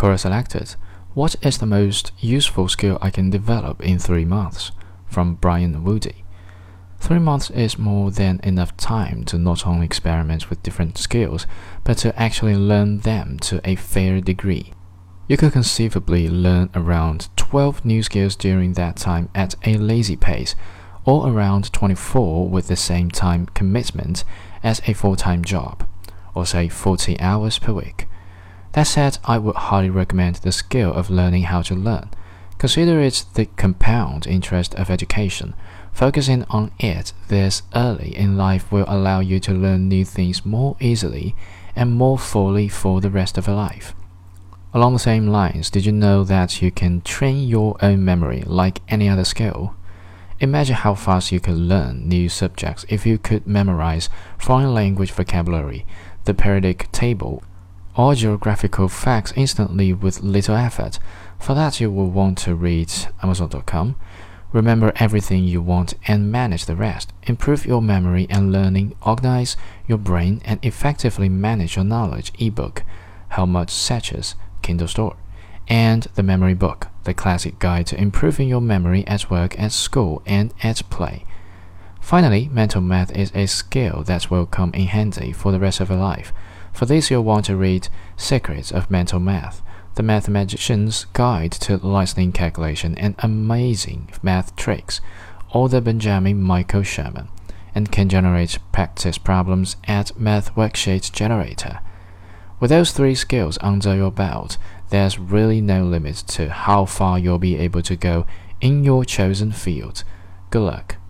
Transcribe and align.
Quora 0.00 0.18
selected. 0.18 0.76
What 1.12 1.36
is 1.42 1.58
the 1.58 1.66
most 1.66 2.12
useful 2.18 2.70
skill 2.70 2.96
I 3.02 3.10
can 3.10 3.28
develop 3.28 3.82
in 3.82 3.98
three 3.98 4.24
months? 4.24 4.72
From 5.04 5.34
Brian 5.34 5.84
Woody. 5.84 6.24
Three 6.98 7.18
months 7.18 7.50
is 7.50 7.78
more 7.78 8.10
than 8.10 8.40
enough 8.42 8.74
time 8.78 9.24
to 9.24 9.36
not 9.36 9.66
only 9.66 9.84
experiment 9.84 10.48
with 10.48 10.62
different 10.62 10.96
skills, 10.96 11.46
but 11.84 11.98
to 11.98 12.18
actually 12.18 12.56
learn 12.56 13.00
them 13.00 13.38
to 13.40 13.60
a 13.62 13.76
fair 13.76 14.22
degree. 14.22 14.72
You 15.28 15.36
could 15.36 15.52
conceivably 15.52 16.30
learn 16.30 16.70
around 16.74 17.28
12 17.36 17.84
new 17.84 18.02
skills 18.02 18.36
during 18.36 18.72
that 18.72 18.96
time 18.96 19.28
at 19.34 19.54
a 19.66 19.76
lazy 19.76 20.16
pace, 20.16 20.54
or 21.04 21.28
around 21.28 21.74
24 21.74 22.48
with 22.48 22.68
the 22.68 22.76
same 22.76 23.10
time 23.10 23.44
commitment 23.52 24.24
as 24.62 24.80
a 24.86 24.94
full 24.94 25.16
time 25.16 25.44
job, 25.44 25.86
or 26.34 26.46
say 26.46 26.70
40 26.70 27.20
hours 27.20 27.58
per 27.58 27.74
week. 27.74 28.06
That 28.72 28.84
said, 28.84 29.18
I 29.24 29.38
would 29.38 29.56
highly 29.56 29.90
recommend 29.90 30.36
the 30.36 30.52
skill 30.52 30.92
of 30.92 31.10
learning 31.10 31.44
how 31.44 31.62
to 31.62 31.74
learn. 31.74 32.10
Consider 32.58 33.00
it 33.00 33.24
the 33.34 33.46
compound 33.46 34.26
interest 34.26 34.74
of 34.74 34.90
education. 34.90 35.54
Focusing 35.92 36.44
on 36.50 36.70
it 36.78 37.12
this 37.28 37.62
early 37.74 38.14
in 38.16 38.36
life 38.36 38.70
will 38.70 38.84
allow 38.86 39.20
you 39.20 39.40
to 39.40 39.52
learn 39.52 39.88
new 39.88 40.04
things 40.04 40.46
more 40.46 40.76
easily 40.78 41.34
and 41.74 41.92
more 41.92 42.18
fully 42.18 42.68
for 42.68 43.00
the 43.00 43.10
rest 43.10 43.36
of 43.36 43.46
your 43.46 43.56
life. 43.56 43.94
Along 44.72 44.92
the 44.92 45.00
same 45.00 45.26
lines, 45.26 45.68
did 45.68 45.84
you 45.84 45.90
know 45.92 46.22
that 46.22 46.62
you 46.62 46.70
can 46.70 47.00
train 47.00 47.48
your 47.48 47.76
own 47.82 48.04
memory 48.04 48.42
like 48.46 48.82
any 48.88 49.08
other 49.08 49.24
skill? 49.24 49.74
Imagine 50.38 50.76
how 50.76 50.94
fast 50.94 51.32
you 51.32 51.40
could 51.40 51.56
learn 51.56 52.08
new 52.08 52.28
subjects 52.28 52.86
if 52.88 53.04
you 53.04 53.18
could 53.18 53.46
memorize 53.46 54.08
foreign 54.38 54.72
language 54.72 55.10
vocabulary, 55.10 55.84
the 56.24 56.34
periodic 56.34 56.90
table, 56.92 57.42
or 57.96 58.14
geographical 58.14 58.88
facts 58.88 59.32
instantly 59.36 59.92
with 59.92 60.22
little 60.22 60.54
effort. 60.54 60.98
For 61.38 61.54
that, 61.54 61.80
you 61.80 61.90
will 61.90 62.10
want 62.10 62.38
to 62.38 62.54
read 62.54 62.92
Amazon.com. 63.22 63.96
Remember 64.52 64.92
everything 64.96 65.44
you 65.44 65.62
want 65.62 65.94
and 66.06 66.30
manage 66.30 66.66
the 66.66 66.74
rest. 66.74 67.12
Improve 67.22 67.66
your 67.66 67.80
memory 67.80 68.26
and 68.28 68.52
learning, 68.52 68.96
organize 69.02 69.56
your 69.86 69.98
brain, 69.98 70.42
and 70.44 70.58
effectively 70.64 71.28
manage 71.28 71.76
your 71.76 71.84
knowledge. 71.84 72.32
Ebook, 72.38 72.82
How 73.30 73.46
Much 73.46 73.68
Satches, 73.68 74.34
Kindle 74.62 74.88
Store, 74.88 75.16
and 75.68 76.08
The 76.16 76.24
Memory 76.24 76.54
Book, 76.54 76.88
the 77.04 77.14
classic 77.14 77.60
guide 77.60 77.86
to 77.88 78.00
improving 78.00 78.48
your 78.48 78.60
memory 78.60 79.06
at 79.06 79.30
work, 79.30 79.58
at 79.58 79.70
school, 79.70 80.20
and 80.26 80.52
at 80.64 80.82
play. 80.90 81.24
Finally, 82.00 82.48
mental 82.52 82.80
math 82.80 83.14
is 83.16 83.30
a 83.34 83.46
skill 83.46 84.02
that 84.02 84.30
will 84.30 84.46
come 84.46 84.72
in 84.74 84.88
handy 84.88 85.32
for 85.32 85.52
the 85.52 85.60
rest 85.60 85.78
of 85.78 85.90
your 85.90 85.98
life. 85.98 86.32
For 86.72 86.86
this, 86.86 87.10
you'll 87.10 87.24
want 87.24 87.46
to 87.46 87.56
read 87.56 87.88
Secrets 88.16 88.70
of 88.70 88.90
Mental 88.90 89.20
Math, 89.20 89.62
The 89.96 90.02
Mathematician's 90.02 91.04
Guide 91.12 91.52
to 91.52 91.76
Lightning 91.76 92.32
Calculation 92.32 92.96
and 92.96 93.14
Amazing 93.18 94.10
Math 94.22 94.56
Tricks, 94.56 95.00
author 95.52 95.80
Benjamin 95.80 96.40
Michael 96.40 96.82
Shermer, 96.82 97.28
and 97.74 97.92
can 97.92 98.08
generate 98.08 98.58
practice 98.72 99.18
problems 99.18 99.76
at 99.84 100.18
Math 100.18 100.54
Worksheet 100.54 101.12
Generator. 101.12 101.80
With 102.60 102.70
those 102.70 102.92
three 102.92 103.14
skills 103.14 103.58
under 103.60 103.94
your 103.94 104.12
belt, 104.12 104.58
there's 104.90 105.18
really 105.18 105.60
no 105.60 105.84
limit 105.84 106.16
to 106.28 106.50
how 106.50 106.84
far 106.84 107.18
you'll 107.18 107.38
be 107.38 107.56
able 107.56 107.82
to 107.82 107.96
go 107.96 108.26
in 108.60 108.84
your 108.84 109.04
chosen 109.04 109.52
field. 109.52 110.04
Good 110.50 110.62
luck. 110.62 110.96